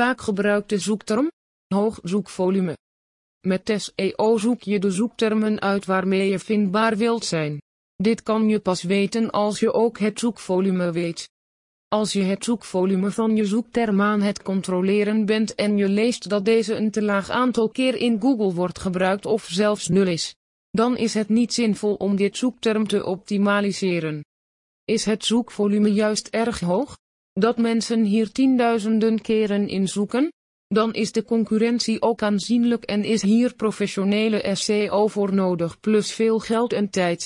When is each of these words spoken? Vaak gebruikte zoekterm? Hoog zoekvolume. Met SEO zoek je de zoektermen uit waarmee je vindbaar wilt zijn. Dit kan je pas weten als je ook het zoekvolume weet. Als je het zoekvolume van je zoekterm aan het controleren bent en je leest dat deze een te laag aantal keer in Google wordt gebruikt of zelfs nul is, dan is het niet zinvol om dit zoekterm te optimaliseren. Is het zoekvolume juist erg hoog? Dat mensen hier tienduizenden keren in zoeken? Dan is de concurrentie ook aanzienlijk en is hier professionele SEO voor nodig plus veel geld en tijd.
Vaak 0.00 0.20
gebruikte 0.20 0.78
zoekterm? 0.78 1.30
Hoog 1.74 1.98
zoekvolume. 2.02 2.76
Met 3.46 3.72
SEO 3.76 4.38
zoek 4.38 4.62
je 4.62 4.78
de 4.78 4.90
zoektermen 4.90 5.60
uit 5.60 5.84
waarmee 5.84 6.30
je 6.30 6.38
vindbaar 6.38 6.96
wilt 6.96 7.24
zijn. 7.24 7.60
Dit 7.96 8.22
kan 8.22 8.48
je 8.48 8.60
pas 8.60 8.82
weten 8.82 9.30
als 9.30 9.60
je 9.60 9.72
ook 9.72 9.98
het 9.98 10.18
zoekvolume 10.18 10.92
weet. 10.92 11.30
Als 11.88 12.12
je 12.12 12.22
het 12.22 12.44
zoekvolume 12.44 13.10
van 13.10 13.36
je 13.36 13.44
zoekterm 13.44 14.00
aan 14.00 14.20
het 14.20 14.42
controleren 14.42 15.24
bent 15.24 15.54
en 15.54 15.76
je 15.76 15.88
leest 15.88 16.28
dat 16.28 16.44
deze 16.44 16.74
een 16.74 16.90
te 16.90 17.02
laag 17.02 17.30
aantal 17.30 17.68
keer 17.68 17.94
in 17.94 18.20
Google 18.20 18.52
wordt 18.54 18.78
gebruikt 18.78 19.26
of 19.26 19.44
zelfs 19.44 19.88
nul 19.88 20.06
is, 20.06 20.34
dan 20.70 20.96
is 20.96 21.14
het 21.14 21.28
niet 21.28 21.54
zinvol 21.54 21.94
om 21.94 22.16
dit 22.16 22.36
zoekterm 22.36 22.86
te 22.86 23.04
optimaliseren. 23.04 24.24
Is 24.84 25.04
het 25.04 25.24
zoekvolume 25.24 25.92
juist 25.92 26.28
erg 26.28 26.60
hoog? 26.60 26.96
Dat 27.40 27.58
mensen 27.58 28.04
hier 28.04 28.32
tienduizenden 28.32 29.20
keren 29.20 29.68
in 29.68 29.88
zoeken? 29.88 30.32
Dan 30.66 30.92
is 30.92 31.12
de 31.12 31.24
concurrentie 31.24 32.02
ook 32.02 32.22
aanzienlijk 32.22 32.84
en 32.84 33.04
is 33.04 33.22
hier 33.22 33.54
professionele 33.54 34.50
SEO 34.54 35.06
voor 35.06 35.34
nodig 35.34 35.80
plus 35.80 36.12
veel 36.12 36.38
geld 36.38 36.72
en 36.72 36.90
tijd. 36.90 37.18